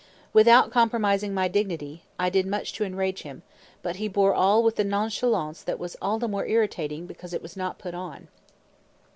[0.33, 3.43] Without compromising my dignity, I did much to enrage him;
[3.83, 7.55] but he bore all with a nonchalance that was the more irritating because it was
[7.55, 8.27] not put on.